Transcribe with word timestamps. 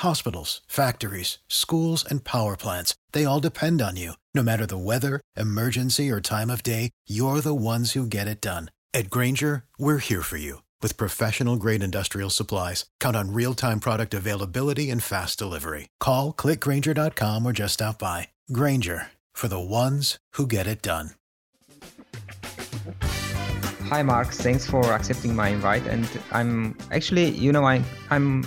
Hospitals, 0.00 0.62
factories, 0.66 1.36
schools, 1.48 2.06
and 2.08 2.24
power 2.24 2.56
plants, 2.56 2.94
they 3.12 3.26
all 3.26 3.38
depend 3.38 3.82
on 3.82 3.96
you. 3.96 4.14
No 4.34 4.42
matter 4.42 4.64
the 4.64 4.78
weather, 4.78 5.20
emergency, 5.36 6.10
or 6.10 6.22
time 6.22 6.48
of 6.48 6.62
day, 6.62 6.90
you're 7.06 7.40
the 7.40 7.54
ones 7.54 7.92
who 7.92 8.06
get 8.06 8.28
it 8.28 8.40
done. 8.40 8.70
At 8.94 9.10
Grainger, 9.10 9.64
we're 9.78 9.98
here 9.98 10.22
for 10.22 10.38
you 10.38 10.62
with 10.80 10.96
professional 10.96 11.56
grade 11.56 11.82
industrial 11.82 12.30
supplies. 12.30 12.86
Count 12.98 13.14
on 13.14 13.34
real 13.34 13.52
time 13.52 13.78
product 13.80 14.14
availability 14.14 14.88
and 14.88 15.02
fast 15.02 15.38
delivery. 15.38 15.88
Call 15.98 16.32
clickgrainger.com 16.32 17.44
or 17.44 17.52
just 17.52 17.74
stop 17.74 17.98
by. 17.98 18.28
Grainger 18.52 19.08
for 19.32 19.48
the 19.48 19.60
ones 19.60 20.16
who 20.32 20.46
get 20.46 20.66
it 20.66 20.80
done. 20.80 21.10
Hi, 23.90 24.02
Mark. 24.02 24.28
Thanks 24.28 24.64
for 24.64 24.94
accepting 24.94 25.36
my 25.36 25.48
invite. 25.48 25.86
And 25.86 26.08
I'm 26.32 26.78
actually, 26.90 27.30
you 27.32 27.52
know, 27.52 27.66
I, 27.66 27.82
I'm 28.08 28.44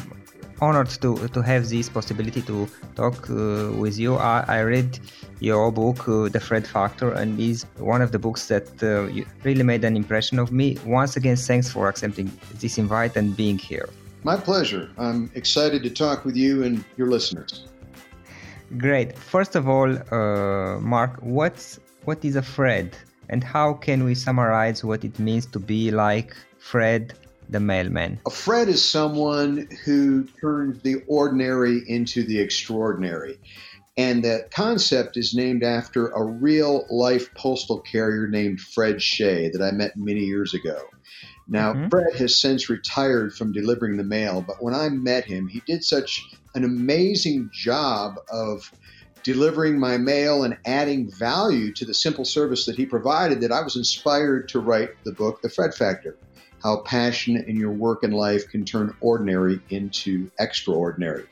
honored 0.62 0.90
to, 1.02 1.28
to 1.30 1.42
have 1.42 1.70
this 1.70 1.90
possibility 1.90 2.42
to 2.44 2.68
talk 2.96 3.30
uh, 3.30 3.72
with 3.78 3.98
you. 3.98 4.16
I, 4.16 4.46
I 4.48 4.62
read 4.62 5.00
your 5.40 5.72
book, 5.72 6.08
uh, 6.08 6.30
The 6.30 6.40
Fred 6.40 6.66
Factor, 6.68 7.12
and 7.12 7.40
is 7.40 7.66
one 7.78 8.02
of 8.02 8.12
the 8.12 8.20
books 8.20 8.48
that 8.48 8.68
uh, 8.82 9.10
really 9.44 9.64
made 9.64 9.84
an 9.84 9.96
impression 9.96 10.40
of 10.40 10.52
me. 10.52 10.78
Once 10.86 11.18
again, 11.18 11.36
thanks 11.36 11.70
for 11.70 11.88
accepting 11.88 12.32
this 12.60 12.78
invite 12.78 13.16
and 13.16 13.36
being 13.36 13.58
here. 13.58 13.90
My 14.24 14.38
pleasure. 14.38 14.90
I'm 14.98 15.30
excited 15.36 15.84
to 15.84 15.90
talk 15.90 16.24
with 16.24 16.36
you 16.36 16.64
and 16.64 16.84
your 16.98 17.08
listeners. 17.08 17.66
Great. 18.78 19.18
First 19.18 19.56
of 19.56 19.68
all, 19.68 19.92
uh, 20.14 20.80
Mark, 20.80 21.20
what's 21.22 21.80
what 22.06 22.24
is 22.26 22.36
a 22.36 22.42
Fred, 22.42 22.96
and 23.30 23.44
how 23.44 23.74
can 23.74 24.04
we 24.04 24.16
summarize 24.16 24.84
what 24.84 25.04
it 25.04 25.20
means 25.20 25.46
to 25.48 25.60
be 25.60 25.92
like 25.92 26.36
Fred 26.58 27.14
the 27.54 27.60
mailman? 27.62 28.20
A 28.26 28.30
Fred 28.30 28.68
is 28.68 28.84
someone 28.84 29.70
who 29.86 30.26
turns 30.42 30.82
the 30.82 30.98
ordinary 31.08 31.82
into 31.88 32.24
the 32.24 32.40
extraordinary. 32.40 33.40
And 33.96 34.24
that 34.26 34.50
concept 34.50 35.18
is 35.18 35.36
named 35.36 35.64
after 35.64 36.08
a 36.08 36.24
real 36.24 36.86
life 36.90 37.32
postal 37.36 37.80
carrier 37.80 38.28
named 38.28 38.60
Fred 38.60 39.02
Shea 39.02 39.50
that 39.50 39.62
I 39.62 39.72
met 39.72 39.96
many 39.96 40.22
years 40.22 40.56
ago. 40.56 40.82
Now, 41.48 41.74
mm-hmm. 41.74 41.90
Fred 41.90 42.16
has 42.16 42.40
since 42.40 42.70
retired 42.70 43.36
from 43.36 43.52
delivering 43.52 43.98
the 43.98 44.04
mail, 44.04 44.44
but 44.46 44.64
when 44.64 44.74
I 44.74 44.90
met 44.90 45.26
him, 45.26 45.48
he 45.48 45.62
did 45.68 45.84
such 45.84 46.26
an 46.56 46.64
amazing 46.64 47.52
job 47.54 48.16
of 48.32 48.72
delivering 49.22 49.80
my 49.80 49.98
mail 49.98 50.44
and 50.44 50.58
adding 50.66 51.12
value 51.12 51.72
to 51.74 51.86
the 51.86 51.94
simple 51.94 52.26
service 52.26 52.66
that 52.66 52.76
he 52.76 52.86
provided 52.86 53.42
that 53.42 53.52
I 53.52 53.62
was 53.62 53.76
inspired 53.76 54.50
to 54.50 54.60
write 54.60 54.90
the 55.04 55.12
book, 55.12 55.42
The 55.42 55.50
Fred 55.50 55.76
Factor 55.76 56.18
How 56.64 56.78
Passion 56.78 57.38
in 57.38 57.58
Your 57.58 57.72
Work 57.72 58.04
and 58.04 58.14
Life 58.14 58.50
Can 58.50 58.64
Turn 58.64 58.96
Ordinary 59.02 59.60
into 59.70 60.32
Extraordinary. 60.40 61.26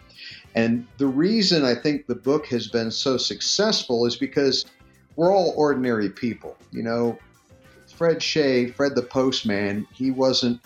And 0.56 0.86
the 0.98 1.08
reason 1.08 1.64
I 1.64 1.74
think 1.74 2.08
the 2.08 2.16
book 2.16 2.46
has 2.48 2.68
been 2.68 2.92
so 2.92 3.18
successful 3.18 4.06
is 4.06 4.18
because 4.18 4.66
we're 5.16 5.34
all 5.34 5.54
ordinary 5.56 6.10
people. 6.10 6.58
You 6.72 6.84
know, 6.84 7.18
Fred 7.96 8.22
Shea, 8.22 8.68
Fred 8.68 8.96
the 8.96 9.04
postman, 9.04 9.88
he 9.94 10.12
wasn't 10.12 10.60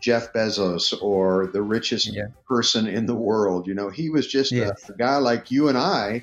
Jeff 0.00 0.32
Bezos 0.32 0.94
or 1.02 1.48
the 1.48 1.62
richest 1.62 2.14
yeah. 2.14 2.28
person 2.48 2.86
in 2.86 3.06
the 3.06 3.14
world. 3.14 3.66
You 3.66 3.74
know, 3.74 3.90
he 3.90 4.08
was 4.08 4.26
just 4.26 4.52
a, 4.52 4.74
a 4.88 4.96
guy 4.96 5.18
like 5.18 5.50
you 5.50 5.68
and 5.68 5.76
I 5.76 6.22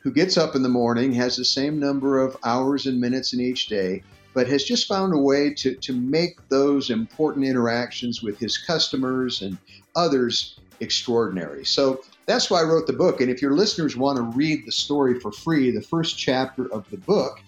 who 0.00 0.10
gets 0.10 0.38
up 0.38 0.54
in 0.54 0.62
the 0.62 0.68
morning, 0.68 1.12
has 1.12 1.36
the 1.36 1.44
same 1.44 1.78
number 1.78 2.18
of 2.18 2.36
hours 2.44 2.86
and 2.86 3.00
minutes 3.00 3.34
in 3.34 3.40
each 3.40 3.66
day, 3.66 4.02
but 4.38 4.46
has 4.46 4.62
just 4.62 4.86
found 4.86 5.12
a 5.12 5.18
way 5.18 5.52
to, 5.52 5.74
to 5.74 5.92
make 5.92 6.38
those 6.48 6.90
important 6.90 7.44
interactions 7.44 8.22
with 8.22 8.38
his 8.38 8.56
customers 8.56 9.42
and 9.42 9.58
others 9.96 10.60
extraordinary. 10.78 11.64
So 11.64 12.04
that's 12.26 12.48
why 12.48 12.60
I 12.60 12.62
wrote 12.62 12.86
the 12.86 12.92
book. 12.92 13.20
And 13.20 13.32
if 13.32 13.42
your 13.42 13.54
listeners 13.54 13.96
want 13.96 14.16
to 14.16 14.22
read 14.22 14.64
the 14.64 14.70
story 14.70 15.18
for 15.18 15.32
free, 15.32 15.72
the 15.72 15.82
first 15.82 16.16
chapter 16.16 16.72
of 16.72 16.88
the 16.88 16.98
book 16.98 17.40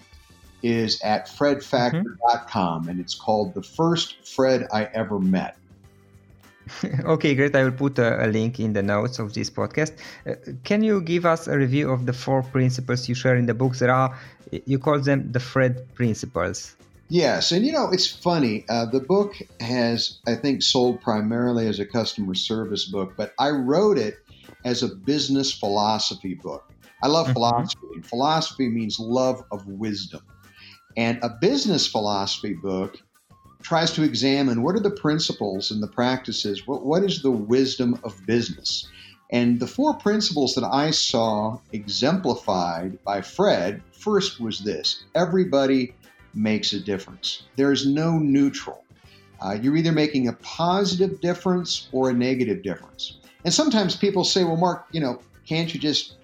is 0.65 1.01
at 1.03 1.29
fredfactor.com 1.29 2.81
mm-hmm. 2.81 2.91
and 2.91 2.99
it's 2.99 3.15
called 3.15 3.55
The 3.55 3.63
First 3.63 4.27
Fred 4.27 4.67
I 4.73 4.87
Ever 4.87 5.21
Met. 5.21 5.60
okay, 7.05 7.35
great. 7.35 7.55
I 7.55 7.65
will 7.65 7.73
put 7.73 7.99
a, 7.99 8.25
a, 8.25 8.29
link 8.29 8.61
in 8.61 8.73
the 8.73 8.83
notes 8.83 9.19
of 9.19 9.35
this 9.35 9.51
podcast. 9.51 9.93
Uh, 10.27 10.35
can 10.65 10.83
you 10.83 11.01
give 11.01 11.27
us 11.27 11.49
a 11.49 11.57
review 11.57 11.91
of 11.91 12.07
the 12.07 12.13
four 12.13 12.43
principles 12.43 13.09
you 13.09 13.15
share 13.15 13.37
in 13.37 13.47
the 13.47 13.55
book? 13.55 13.77
There 13.77 13.91
are, 13.91 14.17
you 14.67 14.79
call 14.79 15.01
them 15.01 15.33
the 15.33 15.41
Fred 15.41 15.93
principles. 15.95 16.77
Yes, 17.09 17.51
and 17.51 17.67
you 17.67 17.73
know 17.73 17.91
it's 17.91 18.07
funny. 18.07 18.65
Uh, 18.69 18.87
the 18.87 19.01
book 19.01 19.35
has, 19.59 20.19
I 20.29 20.37
think, 20.37 20.63
sold 20.63 21.01
primarily 21.01 21.67
as 21.67 21.81
a 21.81 21.85
customer 21.87 22.35
service 22.35 22.85
book, 22.85 23.15
but 23.17 23.35
I 23.39 23.51
wrote 23.51 23.99
it 23.99 24.19
as 24.65 24.85
a 24.85 24.95
business 24.95 25.53
philosophy 25.53 26.35
book. 26.35 26.73
I 27.03 27.09
love 27.09 27.27
mm-hmm. 27.27 27.33
philosophy. 27.33 28.03
Philosophy 28.03 28.69
means 28.69 29.01
love 29.01 29.43
of 29.51 29.67
wisdom, 29.67 30.23
and 30.97 31.19
a 31.23 31.31
business 31.41 31.89
philosophy 31.89 32.55
book 32.55 32.97
tries 33.63 33.93
to 33.93 34.03
examine 34.03 34.63
what 34.63 34.75
are 34.75 34.81
the 34.81 34.91
principles 34.91 35.71
and 35.71 35.83
the 35.83 35.89
practices, 35.89 36.67
what, 36.67 36.85
what 36.85 37.05
is 37.05 37.23
the 37.23 37.31
wisdom 37.31 37.99
of 38.05 38.25
business. 38.27 38.89
And 39.31 39.61
the 39.61 39.67
four 39.67 39.95
principles 39.95 40.55
that 40.55 40.65
I 40.65 40.91
saw 40.91 41.59
exemplified 41.73 43.03
by 43.05 43.21
Fred 43.21 43.83
first 43.93 44.41
was 44.41 44.61
this 44.61 45.05
everybody 45.15 45.95
makes 46.35 46.73
a 46.73 46.81
difference. 46.81 47.45
There's 47.57 47.87
no 47.87 48.19
neutral. 48.19 48.85
Uh, 49.41 49.57
you're 49.61 49.77
either 49.77 49.93
making 49.93 50.29
a 50.29 50.33
positive 50.35 51.21
difference 51.21 51.89
or 51.93 52.11
a 52.11 52.13
negative 52.13 52.63
difference. 52.63 53.19
And 53.45 53.55
sometimes 53.55 53.97
people 53.97 54.25
say, 54.25 54.45
well, 54.45 54.57
Mark, 54.57 54.87
you 54.93 55.01
know, 55.01 55.21
can't 55.47 55.73
you 55.73 55.81
just 55.81 56.15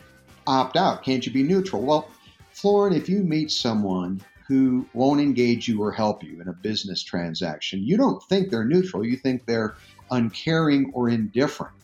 opt 0.47 0.77
out? 0.77 1.03
Can't 1.03 1.25
you 1.25 1.33
be 1.33 1.43
neutral? 1.43 1.83
Well, 1.83 2.11
Florin, 2.53 2.93
if 2.93 3.09
you 3.09 3.21
meet 3.21 3.51
someone 3.51 4.21
who 4.47 4.87
won't 4.95 5.21
engage 5.21 5.67
you 5.67 5.83
or 5.83 5.91
help 5.93 6.23
you 6.23 6.41
in 6.41 6.49
a 6.49 6.53
business 6.53 7.03
transaction. 7.03 7.83
You 7.83 7.97
don't 7.97 8.23
think 8.25 8.51
they're 8.51 8.65
neutral, 8.65 9.05
you 9.05 9.17
think 9.17 9.45
they're 9.47 9.77
uncaring 10.11 10.91
or 10.95 11.09
indifferent. 11.09 11.75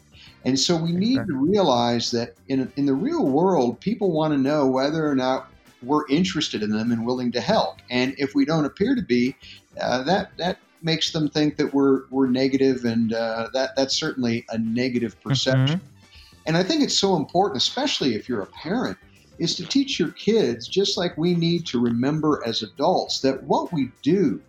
And 0.44 0.58
so 0.58 0.76
we 0.76 0.92
need 0.92 1.24
to 1.26 1.34
realize 1.34 2.10
that 2.12 2.34
in, 2.48 2.72
in 2.76 2.86
the 2.86 2.94
real 2.94 3.26
world, 3.26 3.80
people 3.80 4.12
want 4.12 4.32
to 4.32 4.38
know 4.38 4.66
whether 4.66 5.08
or 5.08 5.14
not 5.14 5.50
we're 5.82 6.06
interested 6.08 6.62
in 6.62 6.70
them 6.70 6.92
and 6.92 7.04
willing 7.04 7.32
to 7.32 7.40
help. 7.40 7.78
And 7.90 8.14
if 8.18 8.34
we 8.34 8.44
don't 8.44 8.64
appear 8.64 8.94
to 8.94 9.02
be, 9.02 9.36
uh, 9.80 10.02
that 10.04 10.36
that 10.38 10.58
makes 10.82 11.12
them 11.12 11.28
think 11.28 11.56
that 11.56 11.72
we're 11.72 12.02
we're 12.10 12.28
negative, 12.28 12.84
and 12.84 13.12
uh, 13.12 13.48
that 13.52 13.70
that's 13.76 13.94
certainly 13.94 14.44
a 14.50 14.58
negative 14.58 15.20
perception. 15.20 15.78
Mm-hmm. 15.78 16.46
And 16.46 16.56
I 16.56 16.62
think 16.62 16.82
it's 16.82 16.98
so 16.98 17.16
important, 17.16 17.56
especially 17.56 18.14
if 18.14 18.28
you're 18.28 18.42
a 18.42 18.46
parent, 18.46 18.98
is 19.42 19.56
to 19.56 19.66
teach 19.66 19.98
your 19.98 20.12
kids, 20.12 20.68
just 20.68 20.96
like 20.96 21.18
we 21.18 21.34
need 21.34 21.66
to 21.66 21.80
remember 21.80 22.40
as 22.46 22.62
adults, 22.62 23.20
that 23.20 23.42
what 23.42 23.72
we 23.72 23.90
do, 24.00 24.40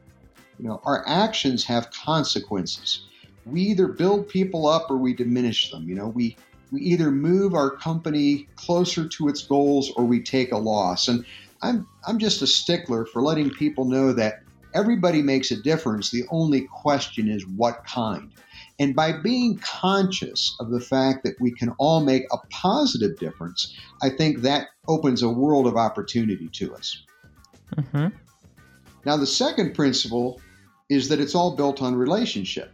you 0.60 0.68
know, 0.68 0.80
our 0.86 1.04
actions 1.08 1.64
have 1.64 1.90
consequences. 1.90 3.08
We 3.44 3.62
either 3.62 3.88
build 3.88 4.30
people 4.30 4.68
up 4.68 4.92
or 4.92 4.98
we 4.98 5.16
diminish 5.16 5.72
them. 5.72 5.90
You 5.90 5.96
know, 5.96 6.08
we 6.08 6.38
we 6.72 6.82
either 6.82 7.10
move 7.10 7.56
our 7.56 7.72
company 7.72 8.48
closer 8.56 9.08
to 9.08 9.28
its 9.30 9.42
goals 9.42 9.92
or 9.96 10.06
we 10.06 10.22
take 10.22 10.52
a 10.52 10.58
loss. 10.58 11.08
And 11.08 11.26
I'm 11.64 11.88
I'm 12.06 12.20
just 12.20 12.44
a 12.44 12.48
stickler 12.48 13.06
for 13.08 13.24
letting 13.24 13.50
people 13.50 13.86
know 13.86 14.14
that 14.14 14.42
everybody 14.76 15.24
makes 15.24 15.50
a 15.50 15.62
difference. 15.62 16.12
The 16.12 16.26
only 16.30 16.68
question 16.72 17.30
is 17.30 17.48
what 17.48 17.84
kind. 17.86 18.32
And 18.80 18.96
by 18.96 19.12
being 19.12 19.60
conscious 19.60 20.56
of 20.60 20.72
the 20.72 20.80
fact 20.80 21.24
that 21.24 21.40
we 21.40 21.52
can 21.52 21.70
all 21.78 22.04
make 22.04 22.24
a 22.32 22.38
positive 22.50 23.18
difference, 23.20 23.76
I 24.02 24.10
think 24.10 24.40
that 24.40 24.70
opens 24.88 25.22
a 25.22 25.30
world 25.30 25.68
of 25.68 25.78
opportunity 25.78 26.50
to 26.54 26.76
us. 26.76 27.04
Mm-hmm. 27.76 28.08
Now, 29.06 29.18
the 29.18 29.28
second 29.28 29.76
principle 29.76 30.42
is 30.90 31.10
that 31.10 31.20
it's 31.20 31.36
all 31.36 31.56
built 31.56 31.82
on 31.82 31.96
relationship. 31.96 32.72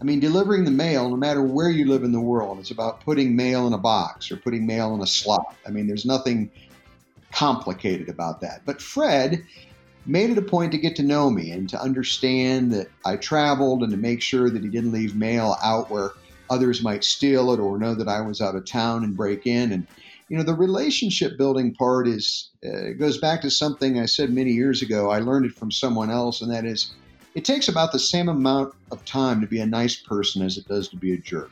I 0.00 0.04
mean, 0.04 0.20
delivering 0.20 0.64
the 0.64 0.70
mail, 0.70 1.08
no 1.08 1.16
matter 1.16 1.42
where 1.42 1.70
you 1.70 1.86
live 1.86 2.04
in 2.04 2.12
the 2.12 2.20
world, 2.20 2.58
it's 2.58 2.70
about 2.70 3.00
putting 3.00 3.34
mail 3.34 3.66
in 3.66 3.72
a 3.72 3.78
box 3.78 4.30
or 4.30 4.36
putting 4.36 4.66
mail 4.66 4.94
in 4.94 5.00
a 5.00 5.06
slot. 5.06 5.56
I 5.66 5.70
mean, 5.70 5.86
there's 5.86 6.04
nothing 6.04 6.50
complicated 7.32 8.08
about 8.08 8.40
that. 8.40 8.62
But 8.66 8.82
Fred 8.82 9.42
made 10.06 10.30
it 10.30 10.38
a 10.38 10.42
point 10.42 10.72
to 10.72 10.78
get 10.78 10.96
to 10.96 11.02
know 11.02 11.30
me 11.30 11.50
and 11.50 11.68
to 11.68 11.80
understand 11.80 12.72
that 12.72 12.88
I 13.04 13.16
traveled 13.16 13.82
and 13.82 13.90
to 13.90 13.98
make 13.98 14.22
sure 14.22 14.48
that 14.48 14.62
he 14.62 14.68
didn't 14.68 14.92
leave 14.92 15.16
mail 15.16 15.56
out 15.62 15.90
where 15.90 16.12
others 16.48 16.82
might 16.82 17.04
steal 17.04 17.52
it 17.52 17.58
or 17.58 17.78
know 17.78 17.94
that 17.94 18.08
I 18.08 18.20
was 18.20 18.40
out 18.40 18.54
of 18.54 18.64
town 18.64 19.02
and 19.02 19.16
break 19.16 19.46
in. 19.46 19.72
And 19.72 19.86
you 20.28 20.36
know, 20.36 20.44
the 20.44 20.54
relationship 20.54 21.36
building 21.36 21.74
part 21.74 22.08
is 22.08 22.50
uh, 22.66 22.90
goes 22.98 23.18
back 23.18 23.42
to 23.42 23.50
something 23.50 23.98
I 23.98 24.06
said 24.06 24.30
many 24.30 24.52
years 24.52 24.82
ago. 24.82 25.10
I 25.10 25.20
learned 25.20 25.46
it 25.46 25.54
from 25.54 25.70
someone 25.70 26.10
else, 26.10 26.40
and 26.40 26.50
that 26.52 26.64
is, 26.64 26.92
it 27.34 27.44
takes 27.44 27.68
about 27.68 27.92
the 27.92 27.98
same 27.98 28.28
amount 28.28 28.74
of 28.90 29.04
time 29.04 29.40
to 29.40 29.46
be 29.46 29.60
a 29.60 29.66
nice 29.66 29.96
person 29.96 30.42
as 30.42 30.56
it 30.56 30.66
does 30.66 30.88
to 30.88 30.96
be 30.96 31.12
a 31.12 31.18
jerk. 31.18 31.50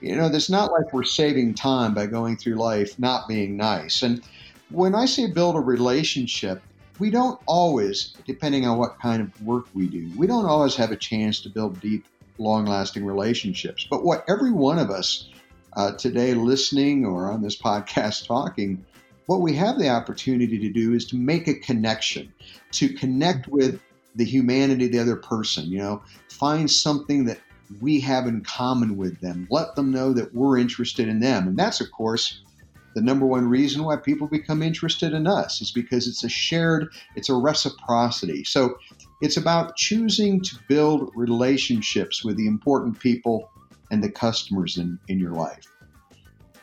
You 0.00 0.16
know, 0.16 0.26
it's 0.26 0.48
not 0.48 0.72
like 0.72 0.94
we're 0.94 1.02
saving 1.02 1.54
time 1.54 1.92
by 1.92 2.06
going 2.06 2.38
through 2.38 2.54
life 2.54 2.98
not 2.98 3.28
being 3.28 3.56
nice. 3.56 4.02
And 4.02 4.22
when 4.70 4.94
I 4.94 5.04
say 5.04 5.30
build 5.30 5.56
a 5.56 5.60
relationship, 5.60 6.62
we 7.00 7.10
don't 7.10 7.40
always, 7.46 8.14
depending 8.26 8.66
on 8.66 8.76
what 8.76 9.00
kind 9.00 9.22
of 9.22 9.42
work 9.42 9.64
we 9.74 9.88
do, 9.88 10.12
we 10.16 10.26
don't 10.26 10.44
always 10.44 10.76
have 10.76 10.92
a 10.92 10.96
chance 10.96 11.40
to 11.40 11.48
build 11.48 11.80
deep, 11.80 12.04
long 12.38 12.66
lasting 12.66 13.04
relationships. 13.04 13.86
But 13.90 14.04
what 14.04 14.22
every 14.28 14.52
one 14.52 14.78
of 14.78 14.90
us 14.90 15.30
uh, 15.76 15.92
today 15.92 16.34
listening 16.34 17.06
or 17.06 17.32
on 17.32 17.42
this 17.42 17.58
podcast 17.60 18.26
talking, 18.26 18.84
what 19.26 19.40
we 19.40 19.54
have 19.54 19.78
the 19.78 19.88
opportunity 19.88 20.58
to 20.58 20.68
do 20.68 20.92
is 20.92 21.06
to 21.06 21.16
make 21.16 21.48
a 21.48 21.54
connection, 21.54 22.32
to 22.72 22.90
connect 22.90 23.48
with 23.48 23.80
the 24.14 24.24
humanity 24.24 24.86
of 24.86 24.92
the 24.92 24.98
other 24.98 25.16
person, 25.16 25.66
you 25.66 25.78
know, 25.78 26.02
find 26.28 26.70
something 26.70 27.24
that 27.24 27.38
we 27.80 28.00
have 28.00 28.26
in 28.26 28.42
common 28.42 28.96
with 28.96 29.18
them, 29.20 29.46
let 29.50 29.74
them 29.76 29.90
know 29.90 30.12
that 30.12 30.34
we're 30.34 30.58
interested 30.58 31.08
in 31.08 31.20
them. 31.20 31.48
And 31.48 31.56
that's, 31.56 31.80
of 31.80 31.90
course, 31.92 32.42
the 32.94 33.02
number 33.02 33.26
one 33.26 33.48
reason 33.48 33.84
why 33.84 33.96
people 33.96 34.26
become 34.26 34.62
interested 34.62 35.12
in 35.12 35.26
us 35.26 35.60
is 35.60 35.70
because 35.70 36.08
it's 36.08 36.24
a 36.24 36.28
shared, 36.28 36.88
it's 37.14 37.28
a 37.28 37.34
reciprocity. 37.34 38.44
So 38.44 38.76
it's 39.20 39.36
about 39.36 39.76
choosing 39.76 40.40
to 40.42 40.56
build 40.68 41.12
relationships 41.14 42.24
with 42.24 42.36
the 42.36 42.46
important 42.46 42.98
people 42.98 43.50
and 43.90 44.02
the 44.02 44.10
customers 44.10 44.78
in, 44.78 44.98
in 45.08 45.18
your 45.18 45.32
life. 45.32 45.66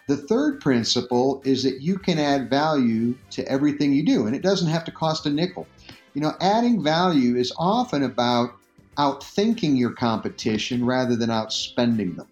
The 0.07 0.17
third 0.17 0.61
principle 0.61 1.41
is 1.43 1.63
that 1.63 1.81
you 1.81 1.97
can 1.97 2.17
add 2.17 2.49
value 2.49 3.15
to 3.31 3.45
everything 3.49 3.93
you 3.93 4.05
do, 4.05 4.25
and 4.25 4.35
it 4.35 4.41
doesn't 4.41 4.69
have 4.69 4.85
to 4.85 4.91
cost 4.91 5.25
a 5.25 5.29
nickel. 5.29 5.67
You 6.13 6.21
know, 6.21 6.33
adding 6.39 6.81
value 6.81 7.35
is 7.35 7.51
often 7.57 8.03
about 8.03 8.51
outthinking 8.97 9.77
your 9.77 9.91
competition 9.91 10.85
rather 10.85 11.15
than 11.15 11.29
outspending 11.29 12.15
them. 12.15 12.27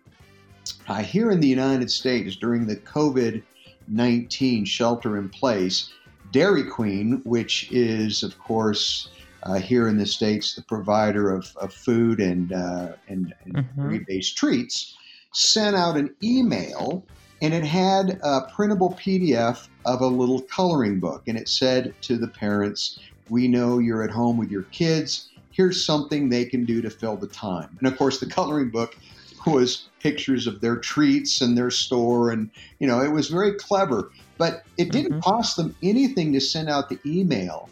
Uh, 0.88 1.04
here 1.04 1.32
in 1.32 1.40
the 1.40 1.48
United 1.48 1.92
States, 1.92 2.36
during 2.36 2.66
the 2.66 2.78
COVID 2.78 3.44
19 3.88 4.66
shelter 4.66 5.18
in 5.18 5.30
place, 5.30 5.90
Dairy 6.32 6.64
Queen, 6.64 7.22
which 7.24 7.72
is, 7.72 8.24
of 8.24 8.38
course, 8.40 9.10
uh, 9.44 9.56
here 9.56 9.88
in 9.88 9.98
the 9.98 10.06
states, 10.06 10.56
the 10.56 10.62
provider 10.64 11.34
of, 11.34 11.56
of 11.58 11.74
food 11.74 12.20
and 12.20 12.52
uh, 12.52 12.94
and, 13.08 13.34
and 13.46 13.56
mm-hmm. 13.56 13.98
based 14.08 14.36
treats, 14.38 14.98
sent 15.34 15.76
out 15.76 15.98
an 15.98 16.14
email, 16.24 17.06
and 17.42 17.54
it 17.54 17.64
had 17.64 18.20
a 18.24 18.42
printable 18.54 18.98
PDF 19.00 19.68
of 19.86 20.02
a 20.02 20.08
little 20.08 20.42
coloring 20.42 21.00
book, 21.00 21.24
and 21.28 21.38
it 21.38 21.48
said 21.48 21.94
to 22.02 22.18
the 22.18 22.28
parents, 22.28 23.00
"We 23.30 23.48
know 23.48 23.80
you're 23.80 24.04
at 24.04 24.10
home 24.10 24.38
with 24.38 24.50
your 24.50 24.64
kids. 24.64 25.30
Here's 25.52 25.86
something 25.86 26.28
they 26.28 26.46
can 26.46 26.66
do 26.66 26.82
to 26.82 26.90
fill 26.90 27.16
the 27.16 27.28
time." 27.28 27.78
And 27.80 27.88
of 27.88 27.98
course, 27.98 28.20
the 28.20 28.26
coloring 28.26 28.72
book 28.72 28.98
was 29.46 29.90
pictures 30.00 30.48
of 30.48 30.62
their 30.62 30.78
treats 30.78 31.42
and 31.42 31.58
their 31.58 31.72
store, 31.72 32.32
and 32.32 32.50
you 32.80 32.88
know, 32.88 33.02
it 33.02 33.12
was 33.12 33.28
very 33.28 33.54
clever. 33.54 34.12
But 34.38 34.64
it 34.78 34.92
didn't 34.92 35.12
mm-hmm. 35.14 35.20
cost 35.22 35.56
them 35.56 35.76
anything 35.82 36.34
to 36.34 36.42
send 36.42 36.70
out 36.70 36.90
the 36.90 37.00
email 37.06 37.70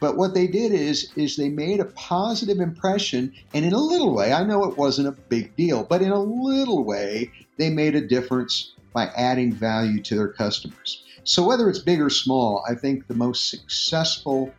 but 0.00 0.16
what 0.16 0.34
they 0.34 0.46
did 0.46 0.72
is 0.72 1.10
is 1.16 1.36
they 1.36 1.48
made 1.48 1.80
a 1.80 1.86
positive 1.86 2.60
impression, 2.60 3.32
and 3.54 3.64
in 3.64 3.72
a 3.72 3.80
little 3.80 4.14
way, 4.14 4.32
I 4.32 4.44
know 4.44 4.64
it 4.64 4.76
wasn't 4.76 5.08
a 5.08 5.12
big 5.12 5.56
deal, 5.56 5.84
but 5.84 6.02
in 6.02 6.10
a 6.10 6.20
little 6.20 6.84
way, 6.84 7.30
they 7.56 7.70
made 7.70 7.94
a 7.94 8.06
difference 8.06 8.72
by 8.92 9.06
adding 9.16 9.52
value 9.52 10.02
to 10.02 10.14
their 10.14 10.28
customers. 10.28 11.02
So 11.24 11.44
whether 11.44 11.68
it's 11.68 11.78
big 11.78 12.00
or 12.00 12.10
small, 12.10 12.64
I 12.68 12.74
think 12.74 13.06
the 13.06 13.14
most 13.14 13.48
successful 13.50 14.52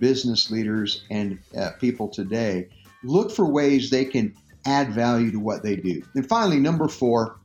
business 0.00 0.50
leaders 0.50 1.04
and 1.10 1.38
uh, 1.56 1.70
people 1.80 2.08
today 2.08 2.68
look 3.02 3.30
for 3.30 3.46
ways 3.46 3.90
they 3.90 4.04
can 4.04 4.34
add 4.66 4.92
value 4.92 5.30
to 5.30 5.38
what 5.38 5.62
they 5.62 5.76
do. 5.76 6.02
And 6.14 6.28
finally, 6.28 6.58
number 6.58 6.88
four, 6.88 7.38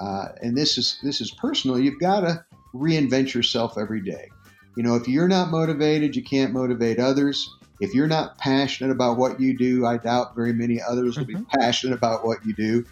uh, 0.00 0.28
and 0.42 0.56
this 0.56 0.78
is 0.78 0.98
this 1.02 1.20
is 1.20 1.30
personal. 1.30 1.78
You've 1.78 2.00
got 2.00 2.20
to 2.20 2.44
reinvent 2.74 3.34
yourself 3.34 3.76
every 3.78 4.00
day. 4.00 4.30
You 4.76 4.82
know, 4.82 4.94
if 4.94 5.08
you're 5.08 5.28
not 5.28 5.50
motivated, 5.50 6.16
you 6.16 6.22
can't 6.22 6.52
motivate 6.52 6.98
others. 6.98 7.48
If 7.80 7.94
you're 7.94 8.06
not 8.06 8.38
passionate 8.38 8.92
about 8.92 9.16
what 9.16 9.40
you 9.40 9.56
do, 9.56 9.86
I 9.86 9.96
doubt 9.96 10.36
very 10.36 10.52
many 10.52 10.80
others 10.80 11.16
will 11.16 11.24
be 11.24 11.34
mm-hmm. 11.34 11.60
passionate 11.60 11.94
about 11.94 12.24
what 12.24 12.44
you 12.44 12.54
do. 12.54 12.84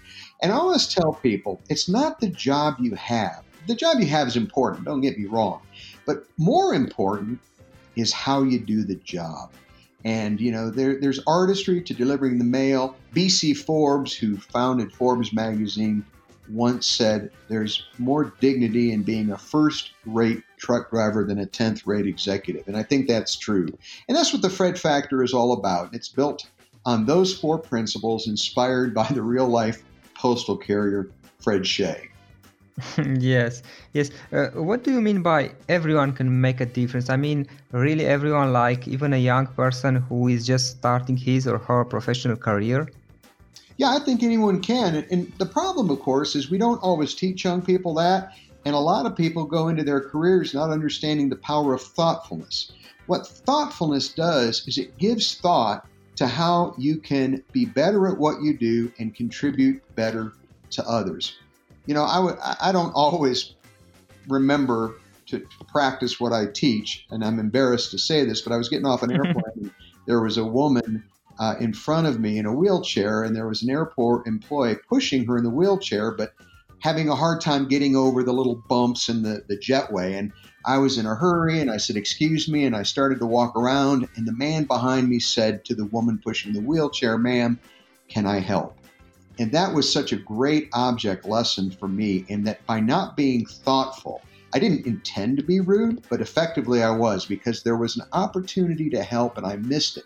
And 0.42 0.50
I 0.50 0.56
always 0.56 0.86
tell 0.86 1.12
people 1.14 1.60
it's 1.68 1.88
not 1.88 2.20
the 2.20 2.28
job 2.28 2.76
you 2.80 2.94
have. 2.94 3.44
The 3.66 3.74
job 3.74 4.00
you 4.00 4.06
have 4.06 4.28
is 4.28 4.36
important, 4.36 4.86
don't 4.86 5.02
get 5.02 5.18
me 5.18 5.26
wrong. 5.26 5.60
But 6.06 6.24
more 6.38 6.72
important 6.72 7.38
is 7.96 8.12
how 8.12 8.42
you 8.42 8.58
do 8.58 8.82
the 8.82 8.94
job. 8.96 9.50
And, 10.08 10.40
you 10.40 10.50
know, 10.50 10.70
there, 10.70 10.98
there's 10.98 11.20
artistry 11.26 11.82
to 11.82 11.92
delivering 11.92 12.38
the 12.38 12.44
mail. 12.44 12.96
BC 13.14 13.54
Forbes, 13.58 14.14
who 14.14 14.38
founded 14.38 14.90
Forbes 14.90 15.34
magazine, 15.34 16.02
once 16.48 16.86
said 16.86 17.30
there's 17.48 17.84
more 17.98 18.32
dignity 18.40 18.90
in 18.92 19.02
being 19.02 19.30
a 19.30 19.36
first 19.36 19.90
rate 20.06 20.42
truck 20.56 20.88
driver 20.90 21.24
than 21.24 21.40
a 21.40 21.46
10th 21.46 21.86
rate 21.86 22.06
executive. 22.06 22.66
And 22.68 22.74
I 22.74 22.84
think 22.84 23.06
that's 23.06 23.36
true. 23.36 23.68
And 24.08 24.16
that's 24.16 24.32
what 24.32 24.40
the 24.40 24.48
Fred 24.48 24.80
Factor 24.80 25.22
is 25.22 25.34
all 25.34 25.52
about. 25.52 25.92
It's 25.92 26.08
built 26.08 26.48
on 26.86 27.04
those 27.04 27.38
four 27.38 27.58
principles 27.58 28.28
inspired 28.28 28.94
by 28.94 29.08
the 29.08 29.20
real 29.20 29.46
life 29.46 29.84
postal 30.14 30.56
carrier 30.56 31.10
Fred 31.38 31.66
Shea. 31.66 32.08
yes, 33.18 33.62
yes. 33.92 34.10
Uh, 34.32 34.48
what 34.50 34.84
do 34.84 34.92
you 34.92 35.00
mean 35.00 35.22
by 35.22 35.52
everyone 35.68 36.12
can 36.12 36.40
make 36.40 36.60
a 36.60 36.66
difference? 36.66 37.10
I 37.10 37.16
mean, 37.16 37.46
really, 37.72 38.06
everyone, 38.06 38.52
like 38.52 38.86
even 38.86 39.12
a 39.12 39.18
young 39.18 39.46
person 39.46 39.96
who 39.96 40.28
is 40.28 40.46
just 40.46 40.78
starting 40.78 41.16
his 41.16 41.46
or 41.46 41.58
her 41.58 41.84
professional 41.84 42.36
career? 42.36 42.88
Yeah, 43.76 43.90
I 43.90 44.00
think 44.00 44.22
anyone 44.22 44.60
can. 44.60 44.96
And, 44.96 45.06
and 45.10 45.32
the 45.38 45.46
problem, 45.46 45.90
of 45.90 46.00
course, 46.00 46.34
is 46.34 46.50
we 46.50 46.58
don't 46.58 46.82
always 46.82 47.14
teach 47.14 47.44
young 47.44 47.62
people 47.62 47.94
that. 47.94 48.32
And 48.64 48.74
a 48.74 48.78
lot 48.78 49.06
of 49.06 49.16
people 49.16 49.44
go 49.44 49.68
into 49.68 49.84
their 49.84 50.00
careers 50.00 50.52
not 50.52 50.70
understanding 50.70 51.28
the 51.28 51.36
power 51.36 51.74
of 51.74 51.80
thoughtfulness. 51.80 52.72
What 53.06 53.26
thoughtfulness 53.26 54.12
does 54.12 54.66
is 54.66 54.78
it 54.78 54.98
gives 54.98 55.36
thought 55.36 55.86
to 56.16 56.26
how 56.26 56.74
you 56.76 56.98
can 56.98 57.42
be 57.52 57.64
better 57.64 58.08
at 58.08 58.18
what 58.18 58.42
you 58.42 58.58
do 58.58 58.92
and 58.98 59.14
contribute 59.14 59.80
better 59.94 60.34
to 60.70 60.84
others. 60.86 61.38
You 61.88 61.94
know, 61.94 62.02
I 62.02 62.68
I 62.68 62.70
don't 62.70 62.92
always 62.92 63.54
remember 64.28 64.96
to 65.28 65.42
practice 65.72 66.20
what 66.20 66.34
I 66.34 66.44
teach, 66.44 67.06
and 67.10 67.24
I'm 67.24 67.38
embarrassed 67.38 67.92
to 67.92 67.98
say 67.98 68.26
this, 68.26 68.42
but 68.42 68.52
I 68.52 68.58
was 68.58 68.68
getting 68.68 68.84
off 68.84 69.02
an 69.02 69.10
airplane. 69.16 69.72
there 70.06 70.20
was 70.20 70.36
a 70.36 70.44
woman 70.44 71.02
uh, 71.38 71.54
in 71.58 71.72
front 71.72 72.06
of 72.06 72.20
me 72.20 72.36
in 72.36 72.44
a 72.44 72.52
wheelchair, 72.52 73.22
and 73.22 73.34
there 73.34 73.48
was 73.48 73.62
an 73.62 73.70
airport 73.70 74.26
employee 74.26 74.76
pushing 74.86 75.24
her 75.24 75.38
in 75.38 75.44
the 75.44 75.50
wheelchair, 75.50 76.10
but 76.10 76.34
having 76.80 77.08
a 77.08 77.14
hard 77.14 77.40
time 77.40 77.68
getting 77.68 77.96
over 77.96 78.22
the 78.22 78.34
little 78.34 78.62
bumps 78.68 79.08
in 79.08 79.22
the, 79.22 79.42
the 79.48 79.56
jetway. 79.56 80.18
And 80.18 80.30
I 80.66 80.76
was 80.76 80.98
in 80.98 81.06
a 81.06 81.14
hurry, 81.14 81.58
and 81.58 81.70
I 81.70 81.78
said, 81.78 81.96
Excuse 81.96 82.48
me. 82.48 82.64
And 82.64 82.76
I 82.76 82.82
started 82.82 83.18
to 83.20 83.26
walk 83.26 83.56
around, 83.56 84.08
and 84.14 84.26
the 84.26 84.36
man 84.36 84.64
behind 84.64 85.08
me 85.08 85.20
said 85.20 85.64
to 85.66 85.74
the 85.74 85.86
woman 85.86 86.20
pushing 86.22 86.52
the 86.52 86.60
wheelchair, 86.60 87.16
Ma'am, 87.16 87.58
can 88.08 88.26
I 88.26 88.40
help? 88.40 88.77
And 89.38 89.52
that 89.52 89.72
was 89.72 89.90
such 89.92 90.12
a 90.12 90.16
great 90.16 90.68
object 90.72 91.24
lesson 91.24 91.70
for 91.70 91.86
me 91.86 92.24
in 92.28 92.42
that 92.44 92.64
by 92.66 92.80
not 92.80 93.16
being 93.16 93.46
thoughtful, 93.46 94.22
I 94.52 94.58
didn't 94.58 94.86
intend 94.86 95.36
to 95.36 95.44
be 95.44 95.60
rude, 95.60 96.02
but 96.08 96.20
effectively 96.20 96.82
I 96.82 96.90
was 96.90 97.26
because 97.26 97.62
there 97.62 97.76
was 97.76 97.96
an 97.96 98.06
opportunity 98.12 98.90
to 98.90 99.02
help 99.02 99.36
and 99.36 99.46
I 99.46 99.56
missed 99.56 99.96
it. 99.96 100.04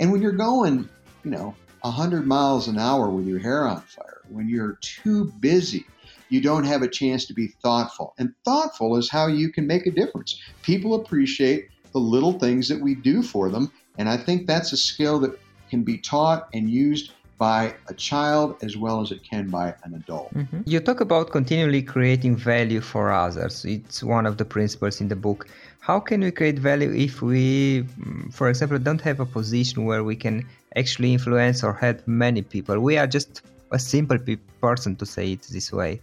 And 0.00 0.10
when 0.10 0.22
you're 0.22 0.32
going, 0.32 0.88
you 1.24 1.30
know, 1.30 1.54
100 1.82 2.26
miles 2.26 2.68
an 2.68 2.78
hour 2.78 3.10
with 3.10 3.26
your 3.26 3.40
hair 3.40 3.66
on 3.66 3.82
fire, 3.82 4.22
when 4.30 4.48
you're 4.48 4.78
too 4.80 5.32
busy, 5.40 5.84
you 6.28 6.40
don't 6.40 6.64
have 6.64 6.80
a 6.80 6.88
chance 6.88 7.26
to 7.26 7.34
be 7.34 7.48
thoughtful. 7.62 8.14
And 8.18 8.32
thoughtful 8.44 8.96
is 8.96 9.10
how 9.10 9.26
you 9.26 9.50
can 9.50 9.66
make 9.66 9.86
a 9.86 9.90
difference. 9.90 10.40
People 10.62 10.94
appreciate 10.94 11.68
the 11.92 11.98
little 11.98 12.38
things 12.38 12.68
that 12.68 12.80
we 12.80 12.94
do 12.94 13.22
for 13.22 13.50
them. 13.50 13.70
And 13.98 14.08
I 14.08 14.16
think 14.16 14.46
that's 14.46 14.72
a 14.72 14.76
skill 14.78 15.18
that 15.20 15.38
can 15.68 15.82
be 15.82 15.98
taught 15.98 16.48
and 16.54 16.70
used 16.70 17.12
by 17.38 17.74
a 17.88 17.94
child 17.94 18.56
as 18.62 18.76
well 18.76 19.00
as 19.00 19.10
it 19.10 19.22
can 19.22 19.50
by 19.50 19.74
an 19.84 19.94
adult. 19.94 20.32
Mm-hmm. 20.34 20.60
You 20.64 20.80
talk 20.80 21.00
about 21.00 21.30
continually 21.30 21.82
creating 21.82 22.36
value 22.36 22.80
for 22.80 23.10
others. 23.10 23.64
It's 23.64 24.02
one 24.02 24.26
of 24.26 24.36
the 24.36 24.44
principles 24.44 25.00
in 25.00 25.08
the 25.08 25.16
book 25.16 25.48
how 25.82 25.98
can 25.98 26.20
we 26.20 26.30
create 26.30 26.60
value 26.60 26.92
if 26.94 27.20
we 27.20 27.82
mm, 27.82 28.32
for 28.32 28.48
example 28.48 28.78
don't 28.78 29.00
have 29.00 29.18
a 29.18 29.26
position 29.26 29.84
where 29.84 30.04
we 30.04 30.16
can 30.16 30.48
actually 30.76 31.12
influence 31.12 31.62
or 31.64 31.74
help 31.74 31.98
many 32.06 32.40
people 32.40 32.78
we 32.78 32.96
are 32.96 33.06
just 33.06 33.42
a 33.72 33.78
simple 33.78 34.18
pe- 34.18 34.36
person 34.60 34.94
to 34.94 35.04
say 35.04 35.32
it 35.32 35.42
this 35.50 35.72
way 35.72 36.00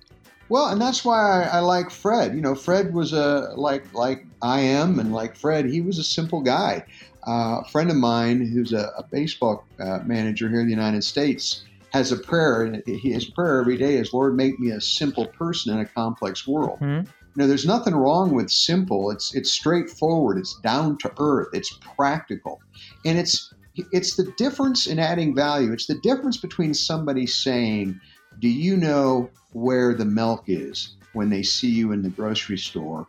well 0.49 0.67
and 0.67 0.81
that's 0.81 1.05
why 1.05 1.43
I, 1.43 1.57
I, 1.57 1.59
like 1.59 1.89
fred 1.89 2.35
you 2.35 2.41
know 2.41 2.55
fred 2.55 2.93
was 2.93 3.13
a 3.13 3.53
like 3.55 3.85
like 3.93 4.25
i 4.41 4.59
am 4.59 4.99
and 4.99 5.13
like 5.13 5.35
fred 5.35 5.65
he 5.65 5.81
was 5.81 5.99
a 5.99 6.03
simple 6.03 6.41
guy 6.41 6.83
uh, 7.27 7.61
a 7.61 7.69
friend 7.71 7.89
of 7.89 7.97
mine 7.97 8.45
who's 8.45 8.73
a, 8.73 8.91
a 8.97 9.03
baseball 9.11 9.65
uh, 9.79 9.99
manager 10.05 10.49
here 10.49 10.61
in 10.61 10.67
the 10.67 10.73
united 10.73 11.03
states 11.03 11.63
has 11.91 12.11
a 12.11 12.17
prayer 12.17 12.63
and 12.63 12.83
his 12.85 13.25
prayer 13.25 13.59
every 13.59 13.77
day 13.77 13.95
is 13.95 14.13
lord 14.13 14.35
make 14.35 14.59
me 14.59 14.71
a 14.71 14.81
simple 14.81 15.27
person 15.27 15.73
in 15.73 15.79
a 15.79 15.85
complex 15.85 16.47
world 16.47 16.79
mm-hmm 16.81 17.09
You 17.35 17.43
know, 17.43 17.47
there's 17.47 17.65
nothing 17.65 17.95
wrong 17.95 18.33
with 18.33 18.49
simple. 18.49 19.11
It's 19.11 19.33
it's 19.35 19.51
straightforward. 19.51 20.37
It's 20.39 20.59
down 20.63 20.97
to 20.99 21.13
earth. 21.19 21.49
It's 21.53 21.71
practical, 21.95 22.59
and 23.05 23.17
it's 23.19 23.53
it's 23.91 24.15
the 24.15 24.31
difference 24.37 24.87
in 24.87 24.99
adding 24.99 25.35
value. 25.35 25.71
It's 25.71 25.85
the 25.85 25.99
difference 25.99 26.37
between 26.37 26.73
somebody 26.73 27.27
saying, 27.27 27.99
"Do 28.39 28.49
you 28.49 28.75
know 28.75 29.29
where 29.53 29.93
the 29.93 30.05
milk 30.05 30.45
is?" 30.47 30.95
when 31.13 31.29
they 31.29 31.43
see 31.43 31.69
you 31.69 31.91
in 31.91 32.01
the 32.01 32.09
grocery 32.09 32.57
store, 32.57 33.07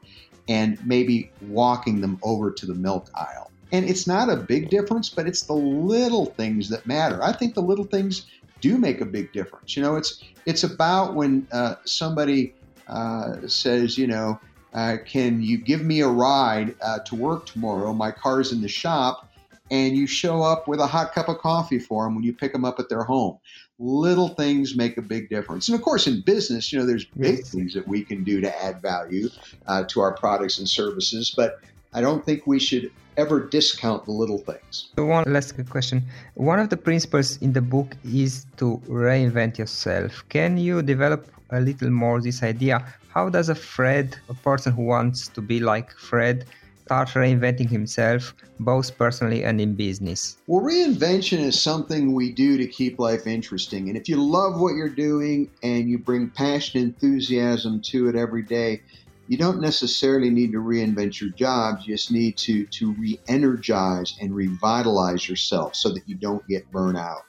and 0.50 0.84
maybe 0.84 1.30
walking 1.40 2.00
them 2.00 2.18
over 2.22 2.50
to 2.50 2.66
the 2.66 2.74
milk 2.74 3.08
aisle. 3.14 3.52
And 3.72 3.88
it's 3.88 4.08
not 4.08 4.28
a 4.28 4.36
big 4.36 4.68
difference, 4.68 5.08
but 5.08 5.28
it's 5.28 5.42
the 5.42 5.54
little 5.54 6.26
things 6.26 6.68
that 6.70 6.84
matter. 6.86 7.22
I 7.22 7.32
think 7.32 7.54
the 7.54 7.62
little 7.62 7.84
things 7.84 8.26
do 8.60 8.76
make 8.76 9.00
a 9.00 9.06
big 9.06 9.32
difference. 9.32 9.76
You 9.76 9.82
know, 9.82 9.94
it's 9.94 10.22
it's 10.46 10.64
about 10.64 11.14
when 11.14 11.46
uh, 11.52 11.76
somebody 11.84 12.52
uh, 12.88 13.46
says, 13.46 13.96
you 13.96 14.08
know, 14.08 14.40
uh, 14.74 14.96
can 15.06 15.40
you 15.40 15.56
give 15.56 15.82
me 15.84 16.00
a 16.00 16.08
ride 16.08 16.74
uh, 16.82 16.98
to 17.00 17.14
work 17.14 17.46
tomorrow? 17.46 17.92
My 17.92 18.10
car's 18.10 18.50
in 18.50 18.60
the 18.60 18.68
shop, 18.68 19.30
and 19.70 19.96
you 19.96 20.08
show 20.08 20.42
up 20.42 20.66
with 20.66 20.80
a 20.80 20.86
hot 20.86 21.14
cup 21.14 21.28
of 21.28 21.38
coffee 21.38 21.78
for 21.78 22.04
them 22.04 22.16
when 22.16 22.24
you 22.24 22.32
pick 22.32 22.52
them 22.52 22.64
up 22.64 22.80
at 22.80 22.88
their 22.88 23.04
home. 23.04 23.38
Little 23.80 24.28
things 24.28 24.76
make 24.76 24.98
a 24.98 25.02
big 25.02 25.30
difference, 25.30 25.68
and 25.68 25.74
of 25.74 25.80
course, 25.82 26.06
in 26.06 26.20
business, 26.20 26.70
you 26.70 26.78
know, 26.78 26.84
there's 26.84 27.06
big 27.06 27.46
things 27.46 27.72
that 27.72 27.88
we 27.88 28.04
can 28.04 28.22
do 28.24 28.40
to 28.42 28.62
add 28.62 28.82
value 28.82 29.30
uh, 29.66 29.84
to 29.84 30.00
our 30.02 30.12
products 30.12 30.58
and 30.58 30.68
services, 30.68 31.32
but 31.34 31.60
I 31.94 32.02
don't 32.02 32.22
think 32.22 32.46
we 32.46 32.58
should 32.58 32.92
ever 33.16 33.40
discount 33.40 34.04
the 34.04 34.12
little 34.12 34.38
things. 34.38 34.90
One 34.96 35.24
last 35.26 35.54
question. 35.68 36.04
One 36.34 36.60
of 36.60 36.68
the 36.68 36.76
principles 36.76 37.38
in 37.38 37.52
the 37.52 37.62
book 37.62 37.96
is 38.04 38.46
to 38.58 38.80
reinvent 38.86 39.58
yourself. 39.58 40.24
Can 40.28 40.56
you 40.56 40.82
develop 40.82 41.26
a 41.50 41.60
little 41.60 41.90
more 41.90 42.20
this 42.20 42.42
idea? 42.42 42.84
How 43.08 43.28
does 43.28 43.48
a 43.48 43.54
Fred, 43.54 44.16
a 44.28 44.34
person 44.34 44.72
who 44.72 44.84
wants 44.84 45.26
to 45.28 45.40
be 45.40 45.58
like 45.58 45.90
Fred, 45.92 46.44
start 46.90 47.08
reinventing 47.10 47.70
himself, 47.70 48.34
both 48.58 48.98
personally 48.98 49.44
and 49.44 49.60
in 49.60 49.76
business? 49.76 50.38
Well, 50.48 50.60
reinvention 50.60 51.38
is 51.38 51.56
something 51.56 52.12
we 52.14 52.32
do 52.32 52.56
to 52.56 52.66
keep 52.66 52.98
life 52.98 53.28
interesting. 53.28 53.86
And 53.86 53.96
if 53.96 54.08
you 54.08 54.16
love 54.20 54.60
what 54.60 54.74
you're 54.74 54.88
doing 54.88 55.48
and 55.62 55.88
you 55.88 55.98
bring 55.98 56.30
passion, 56.30 56.80
enthusiasm 56.80 57.80
to 57.92 58.08
it 58.08 58.16
every 58.16 58.42
day, 58.42 58.82
you 59.28 59.38
don't 59.38 59.60
necessarily 59.60 60.30
need 60.30 60.50
to 60.50 60.58
reinvent 60.58 61.20
your 61.20 61.30
job. 61.30 61.78
You 61.84 61.94
just 61.94 62.10
need 62.10 62.36
to, 62.38 62.66
to 62.66 62.92
re 62.94 63.20
energize 63.28 64.16
and 64.20 64.34
revitalize 64.34 65.28
yourself 65.28 65.76
so 65.76 65.90
that 65.90 66.08
you 66.08 66.16
don't 66.16 66.44
get 66.48 66.68
burnt 66.72 66.98
out. 66.98 67.22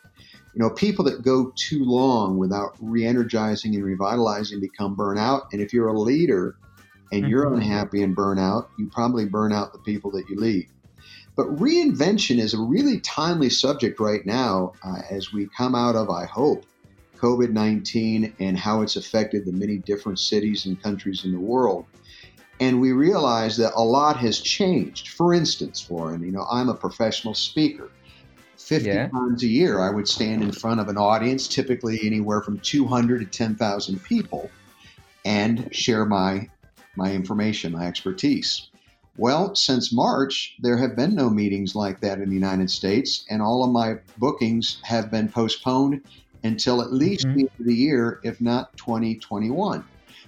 You 0.56 0.60
know, 0.64 0.72
people 0.72 1.06
that 1.06 1.22
go 1.22 1.54
too 1.56 1.86
long 1.86 2.40
without 2.40 2.78
re 2.82 3.06
energizing 3.06 3.76
and 3.76 3.86
revitalizing 3.86 4.60
become 4.60 4.96
burnt 4.96 5.20
out. 5.20 5.54
And 5.54 5.62
if 5.62 5.72
you're 5.72 5.90
a 5.90 6.00
leader 6.00 6.56
and 7.12 7.28
you're 7.28 7.46
mm-hmm. 7.46 7.56
unhappy 7.56 8.04
and 8.04 8.16
burn 8.16 8.40
out, 8.40 8.70
you 8.78 8.88
probably 8.88 9.26
burn 9.26 9.52
out 9.52 9.74
the 9.74 9.80
people 9.80 10.12
that 10.12 10.30
you 10.30 10.36
lead. 10.38 10.68
But 11.36 11.48
reinvention 11.56 12.40
is 12.40 12.54
a 12.54 12.60
really 12.60 13.00
timely 13.00 13.50
subject 13.50 14.00
right 14.00 14.26
now 14.26 14.74
uh, 14.84 15.02
as 15.10 15.32
we 15.32 15.48
come 15.58 15.76
out 15.76 15.96
of, 15.96 16.10
I 16.10 16.26
hope, 16.26 16.66
COVID 17.18 17.52
19 17.52 18.36
and 18.40 18.58
how 18.58 18.82
it's 18.82 18.96
affected 18.96 19.46
the 19.46 19.52
many 19.52 19.78
different 19.78 20.20
cities 20.20 20.66
and 20.66 20.82
countries 20.82 21.24
in 21.24 21.32
the 21.32 21.40
world. 21.40 21.86
And 22.60 22.82
we 22.82 22.92
realize 22.92 23.58
that 23.58 23.74
a 23.76 23.84
lot 23.84 24.18
has 24.18 24.40
changed. 24.40 25.10
For 25.10 25.34
instance, 25.34 25.82
Florin, 25.82 26.22
you 26.22 26.32
know, 26.32 26.46
I'm 26.52 26.70
a 26.70 26.76
professional 26.76 27.34
speaker. 27.34 27.90
50 28.58 28.88
yeah. 28.88 29.08
times 29.08 29.44
a 29.44 29.48
year, 29.48 29.80
I 29.80 29.90
would 29.90 30.08
stand 30.08 30.44
in 30.44 30.52
front 30.52 30.80
of 30.80 30.88
an 30.88 30.98
audience, 30.98 31.48
typically 31.48 32.00
anywhere 32.04 32.42
from 32.42 32.60
200 32.60 33.20
to 33.20 33.26
10,000 33.26 34.04
people, 34.04 34.52
and 35.26 35.74
share 35.76 36.06
my, 36.06 36.50
my 36.96 37.14
information, 37.14 37.72
my 37.72 37.88
expertise. 37.88 38.68
Well, 39.18 39.56
since 39.56 39.92
March, 39.92 40.56
there 40.60 40.78
have 40.78 40.96
been 40.96 41.16
no 41.16 41.30
meetings 41.30 41.76
like 41.76 42.00
that 42.00 42.20
in 42.20 42.30
the 42.30 42.36
United 42.36 42.72
States, 42.72 43.26
and 43.30 43.42
all 43.42 43.64
of 43.64 43.72
my 43.72 43.98
bookings 44.18 44.80
have 44.84 45.12
been 45.12 45.30
postponed 45.30 46.02
until 46.44 46.82
at 46.82 46.94
least 46.94 47.26
mm-hmm. 47.26 47.36
the 47.36 47.42
end 47.42 47.52
of 47.60 47.66
the 47.66 47.76
year, 47.76 48.20
if 48.24 48.40
not 48.40 48.76
2021. 48.78 49.84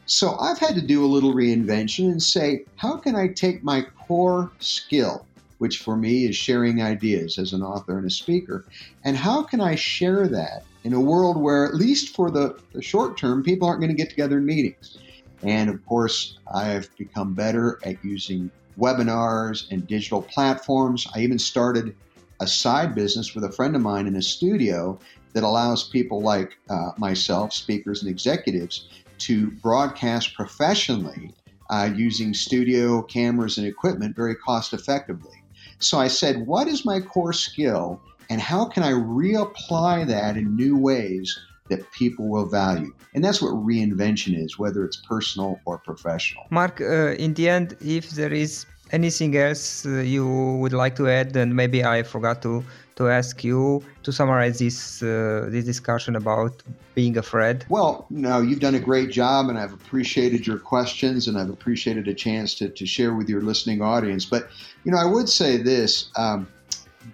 So 0.06 0.38
I've 0.38 0.60
had 0.60 0.76
to 0.76 0.82
do 0.82 1.06
a 1.06 1.08
little 1.08 1.34
reinvention 1.34 2.12
and 2.12 2.22
say, 2.22 2.66
how 2.76 2.98
can 2.98 3.16
I 3.16 3.30
take 3.30 3.64
my 3.64 3.84
core 4.06 4.52
skill, 4.60 5.26
which 5.60 5.80
for 5.80 5.96
me 5.96 6.26
is 6.26 6.36
sharing 6.36 6.82
ideas 6.82 7.40
as 7.40 7.54
an 7.54 7.64
author 7.64 7.98
and 7.98 8.06
a 8.06 8.10
speaker, 8.12 8.66
and 9.06 9.16
how 9.16 9.44
can 9.44 9.62
I 9.62 9.76
share 9.76 10.28
that 10.28 10.66
in 10.84 10.92
a 10.94 11.00
world 11.00 11.38
where, 11.38 11.66
at 11.66 11.76
least 11.76 12.14
for 12.14 12.30
the, 12.30 12.60
the 12.74 12.82
short 12.82 13.18
term, 13.18 13.44
people 13.44 13.68
aren't 13.68 13.80
going 13.80 13.96
to 13.96 13.98
get 13.98 14.10
together 14.10 14.40
in 14.40 14.46
meetings? 14.46 14.98
And 15.44 15.70
of 15.70 15.86
course, 15.86 16.38
I've 16.54 16.90
become 16.98 17.34
better 17.34 17.80
at 17.84 18.04
using 18.04 18.50
webinars 18.78 19.70
and 19.72 19.86
digital 19.88 20.22
platforms. 20.22 21.08
I 21.16 21.20
even 21.20 21.40
started 21.40 21.96
a 22.40 22.48
side 22.48 22.96
business 22.96 23.36
with 23.36 23.44
a 23.44 23.52
friend 23.52 23.76
of 23.76 23.82
mine 23.82 24.08
in 24.08 24.16
a 24.16 24.22
studio 24.22 25.00
that 25.34 25.44
allows 25.44 25.88
people 25.90 26.22
like 26.22 26.58
uh, 26.70 26.92
myself, 26.98 27.54
speakers 27.54 28.02
and 28.02 28.10
executives, 28.10 28.88
to 29.20 29.52
broadcast 29.62 30.34
professionally 30.34 31.34
uh, 31.70 31.90
using 31.96 32.34
studio 32.34 33.02
cameras 33.02 33.58
and 33.58 33.68
equipment 33.68 34.16
very 34.16 34.36
cost 34.36 34.74
effectively. 34.74 35.44
So 35.80 36.00
I 36.00 36.08
said, 36.08 36.46
what 36.48 36.68
is 36.68 36.86
my 36.86 37.00
core 37.00 37.34
skill 37.34 38.02
and 38.30 38.40
how 38.42 38.66
can 38.66 38.84
I 38.84 38.92
reapply 38.92 40.08
that 40.08 40.38
in 40.38 40.56
new 40.56 40.78
ways 40.78 41.40
that 41.70 41.90
people 41.92 42.28
will 42.28 42.46
value? 42.46 42.94
And 43.14 43.24
that's 43.24 43.42
what 43.42 43.54
reinvention 43.54 44.42
is, 44.44 44.60
whether 44.60 44.84
it's 44.86 44.98
personal 44.98 45.60
or 45.66 45.78
professional. 45.78 46.44
Mark, 46.50 46.82
uh, 46.82 47.14
in 47.26 47.34
the 47.34 47.50
end, 47.50 47.78
if 47.82 48.12
there 48.12 48.34
is 48.34 48.66
anything 48.92 49.36
else 49.36 49.86
uh, 49.86 49.90
you 50.16 50.26
would 50.62 50.74
like 50.74 50.96
to 50.96 51.10
add, 51.10 51.36
and 51.36 51.56
maybe 51.56 51.84
I 51.84 52.04
forgot 52.04 52.42
to 52.44 52.64
to 52.96 53.10
ask 53.10 53.44
you 53.44 53.84
to 54.04 54.12
summarize 54.12 54.60
this 54.60 55.02
uh, 55.02 55.48
this 55.50 55.66
discussion 55.66 56.16
about 56.16 56.62
being 56.94 57.18
a 57.18 57.24
Fred. 57.24 57.66
Well, 57.70 58.06
no, 58.10 58.42
you've 58.42 58.60
done 58.60 58.76
a 58.76 58.80
great 58.80 59.10
job, 59.10 59.50
and 59.50 59.58
I've 59.58 59.74
appreciated 59.74 60.46
your 60.46 60.60
questions, 60.60 61.28
and 61.28 61.38
I've 61.38 61.50
appreciated 61.50 62.08
a 62.08 62.14
chance 62.14 62.56
to 62.56 62.70
to 62.70 62.86
share 62.86 63.14
with 63.14 63.28
your 63.28 63.42
listening 63.42 63.82
audience. 63.82 64.26
But 64.26 64.50
you 64.84 64.92
know, 64.92 65.00
I 65.00 65.06
would 65.06 65.28
say 65.28 65.58
this: 65.58 66.10
um, 66.16 66.48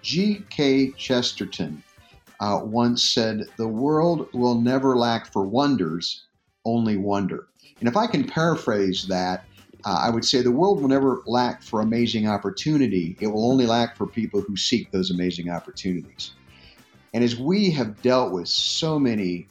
G.K. 0.02 0.92
Chesterton 0.92 1.82
uh, 2.40 2.60
once 2.64 3.04
said, 3.04 3.46
"The 3.56 3.68
world 3.68 4.28
will 4.32 4.60
never 4.60 4.96
lack 4.96 5.32
for 5.32 5.44
wonders, 5.46 6.24
only 6.64 6.96
wonder." 6.96 7.46
And 7.78 7.88
if 7.88 7.96
I 7.96 8.06
can 8.06 8.24
paraphrase 8.24 9.06
that, 9.08 9.44
uh, 9.84 9.98
I 10.02 10.10
would 10.10 10.24
say 10.24 10.42
the 10.42 10.50
world 10.50 10.80
will 10.80 10.88
never 10.88 11.22
lack 11.26 11.62
for 11.62 11.80
amazing 11.80 12.28
opportunity. 12.28 13.16
It 13.20 13.28
will 13.28 13.50
only 13.50 13.66
lack 13.66 13.96
for 13.96 14.06
people 14.06 14.40
who 14.40 14.56
seek 14.56 14.90
those 14.90 15.10
amazing 15.10 15.50
opportunities. 15.50 16.32
And 17.14 17.24
as 17.24 17.36
we 17.36 17.70
have 17.70 18.00
dealt 18.02 18.32
with 18.32 18.48
so 18.48 18.98
many 18.98 19.46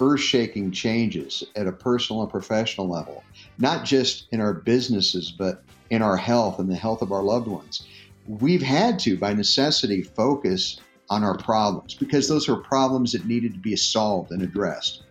earth 0.00 0.20
shaking 0.20 0.70
changes 0.70 1.44
at 1.54 1.66
a 1.66 1.72
personal 1.72 2.22
and 2.22 2.30
professional 2.30 2.88
level, 2.88 3.22
not 3.58 3.84
just 3.84 4.26
in 4.32 4.40
our 4.40 4.54
businesses, 4.54 5.30
but 5.30 5.62
in 5.90 6.02
our 6.02 6.16
health 6.16 6.58
and 6.58 6.70
the 6.70 6.76
health 6.76 7.02
of 7.02 7.12
our 7.12 7.22
loved 7.22 7.46
ones, 7.46 7.86
we've 8.26 8.62
had 8.62 8.98
to, 9.00 9.16
by 9.16 9.32
necessity, 9.34 10.02
focus 10.02 10.80
on 11.12 11.24
our 11.24 11.36
problems 11.36 11.94
because 11.94 12.28
those 12.28 12.48
are 12.48 12.56
problems 12.56 13.12
that 13.12 13.26
needed 13.26 13.52
to 13.54 13.60
be 13.60 13.76
solved 13.76 14.30
and 14.30 14.42
addressed. 14.42 15.02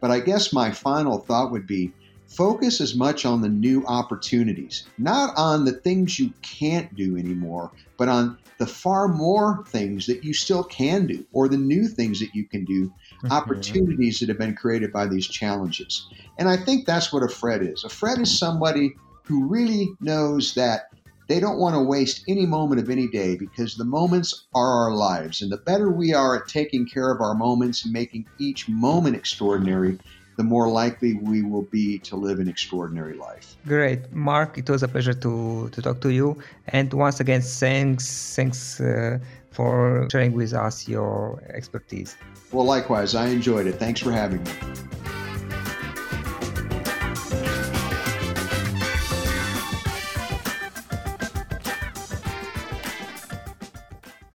But 0.00 0.10
I 0.10 0.20
guess 0.20 0.52
my 0.52 0.70
final 0.70 1.18
thought 1.18 1.50
would 1.50 1.66
be 1.66 1.92
Focus 2.28 2.82
as 2.82 2.94
much 2.94 3.24
on 3.24 3.40
the 3.40 3.48
new 3.48 3.84
opportunities, 3.86 4.84
not 4.98 5.32
on 5.36 5.64
the 5.64 5.72
things 5.72 6.18
you 6.20 6.30
can't 6.42 6.94
do 6.94 7.16
anymore, 7.16 7.72
but 7.96 8.08
on 8.08 8.36
the 8.58 8.66
far 8.66 9.08
more 9.08 9.64
things 9.68 10.06
that 10.06 10.22
you 10.22 10.34
still 10.34 10.62
can 10.62 11.06
do 11.06 11.24
or 11.32 11.48
the 11.48 11.56
new 11.56 11.88
things 11.88 12.20
that 12.20 12.34
you 12.34 12.44
can 12.44 12.66
do, 12.66 12.86
mm-hmm. 12.86 13.32
opportunities 13.32 14.20
that 14.20 14.28
have 14.28 14.38
been 14.38 14.54
created 14.54 14.92
by 14.92 15.06
these 15.06 15.26
challenges. 15.26 16.06
And 16.38 16.50
I 16.50 16.56
think 16.58 16.84
that's 16.84 17.12
what 17.12 17.22
a 17.22 17.28
Fred 17.28 17.62
is. 17.62 17.82
A 17.82 17.88
Fred 17.88 18.18
is 18.18 18.38
somebody 18.38 18.94
who 19.24 19.46
really 19.46 19.88
knows 20.00 20.54
that 20.54 20.90
they 21.28 21.38
don't 21.38 21.58
want 21.58 21.74
to 21.74 21.80
waste 21.80 22.24
any 22.26 22.46
moment 22.46 22.80
of 22.80 22.90
any 22.90 23.06
day 23.06 23.36
because 23.36 23.76
the 23.76 23.84
moments 23.84 24.46
are 24.54 24.72
our 24.82 24.92
lives. 24.92 25.42
And 25.42 25.52
the 25.52 25.58
better 25.58 25.90
we 25.90 26.12
are 26.14 26.36
at 26.36 26.48
taking 26.48 26.86
care 26.86 27.12
of 27.12 27.20
our 27.20 27.34
moments 27.34 27.84
and 27.84 27.92
making 27.92 28.26
each 28.38 28.68
moment 28.68 29.14
extraordinary, 29.14 29.98
the 30.38 30.42
more 30.42 30.68
likely 30.68 31.14
we 31.14 31.42
will 31.42 31.68
be 31.70 31.98
to 31.98 32.16
live 32.16 32.38
an 32.40 32.48
extraordinary 32.48 33.14
life. 33.14 33.56
Great, 33.66 34.10
Mark. 34.12 34.56
It 34.56 34.70
was 34.70 34.82
a 34.82 34.88
pleasure 34.88 35.14
to 35.14 35.68
to 35.70 35.82
talk 35.82 36.00
to 36.00 36.10
you, 36.10 36.36
and 36.68 36.92
once 36.94 37.20
again, 37.20 37.42
thanks 37.42 38.34
thanks 38.36 38.80
uh, 38.80 39.18
for 39.50 40.08
sharing 40.10 40.32
with 40.32 40.54
us 40.54 40.88
your 40.88 41.42
expertise. 41.52 42.16
Well, 42.52 42.64
likewise, 42.64 43.14
I 43.14 43.26
enjoyed 43.28 43.66
it. 43.66 43.74
Thanks 43.74 44.00
for 44.00 44.12
having 44.12 44.42
me. 44.44 44.52